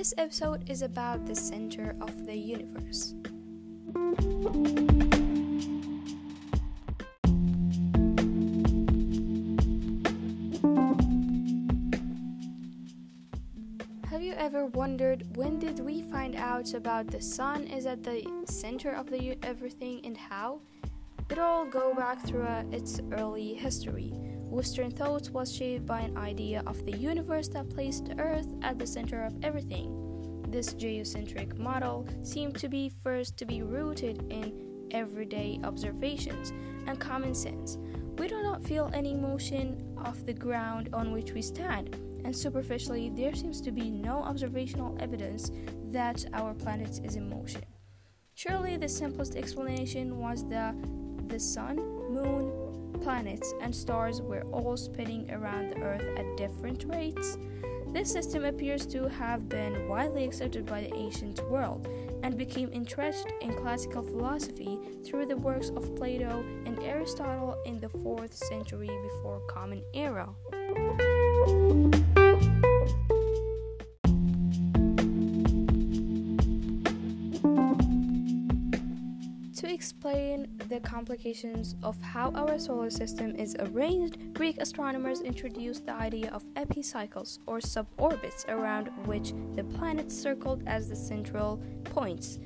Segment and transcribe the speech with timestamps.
[0.00, 3.12] This episode is about the center of the universe.
[14.08, 18.24] Have you ever wondered when did we find out about the sun is at the
[18.46, 20.62] center of the everything and how?
[21.28, 24.14] It all go back through uh, its early history.
[24.50, 28.86] Western thought was shaped by an idea of the universe that placed Earth at the
[28.86, 30.44] center of everything.
[30.48, 36.52] This geocentric model seemed to be first to be rooted in everyday observations
[36.88, 37.78] and common sense.
[38.18, 41.94] We do not feel any motion of the ground on which we stand,
[42.24, 45.52] and superficially, there seems to be no observational evidence
[45.92, 47.62] that our planet is in motion.
[48.34, 50.74] Surely, the simplest explanation was that
[51.28, 51.76] the sun,
[52.12, 52.59] moon,
[53.02, 57.38] planets, and stars were all spinning around the Earth at different rates.
[57.92, 61.88] This system appears to have been widely accepted by the ancient world
[62.22, 67.88] and became entrenched in classical philosophy through the works of Plato and Aristotle in the
[67.88, 70.28] 4th century before Common Era.
[79.70, 85.92] To explain the complications of how our solar system is arranged, Greek astronomers introduced the
[85.92, 92.40] idea of epicycles or suborbits around which the planets circled as the central points.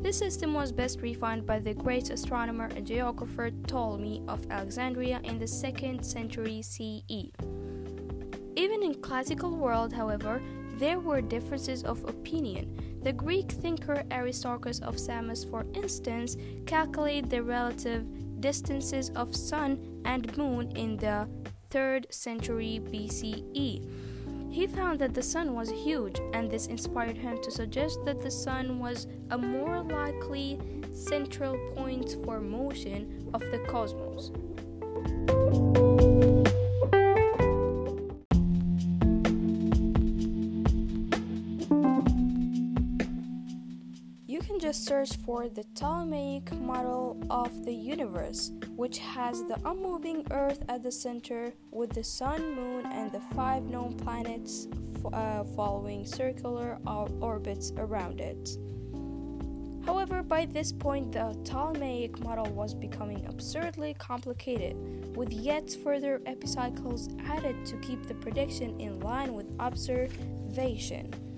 [0.00, 5.38] This system was best refined by the great astronomer and geographer Ptolemy of Alexandria in
[5.38, 7.30] the 2nd century CE.
[8.56, 10.40] Even in classical world, however,
[10.80, 13.00] there were differences of opinion.
[13.02, 18.06] The Greek thinker Aristarchus of Samos, for instance, calculated the relative
[18.40, 21.28] distances of sun and moon in the
[21.70, 23.88] 3rd century BCE.
[24.50, 28.30] He found that the sun was huge, and this inspired him to suggest that the
[28.30, 30.58] sun was a more likely
[30.94, 34.32] central point for motion of the cosmos.
[44.60, 50.82] Just search for the Ptolemaic model of the universe, which has the unmoving Earth at
[50.82, 56.78] the center, with the Sun, Moon, and the five known planets f- uh, following circular
[56.86, 58.58] or- orbits around it.
[59.86, 64.76] However, by this point, the Ptolemaic model was becoming absurdly complicated,
[65.16, 71.29] with yet further epicycles added to keep the prediction in line with observation.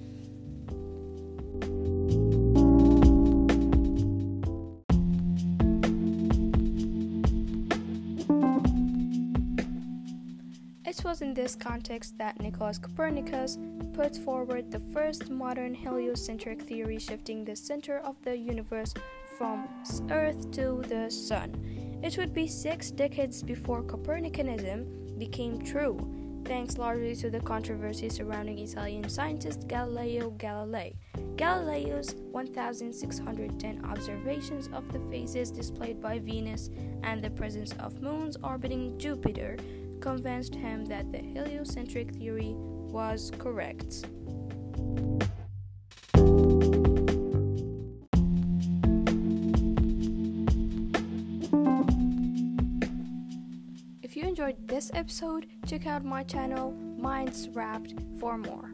[10.93, 13.57] It was in this context that Nicolaus Copernicus
[13.95, 18.93] put forward the first modern heliocentric theory shifting the center of the universe
[19.39, 19.71] from
[20.11, 22.01] Earth to the Sun.
[22.03, 25.97] It would be six decades before Copernicanism became true,
[26.45, 30.93] thanks largely to the controversy surrounding Italian scientist Galileo Galilei.
[31.37, 36.69] Galileo's 1610 observations of the phases displayed by Venus
[37.03, 39.57] and the presence of moons orbiting Jupiter
[40.03, 44.05] convinced him that the heliocentric theory was correct.
[54.03, 58.73] If you enjoyed this episode, check out my channel Minds Wrapped for more.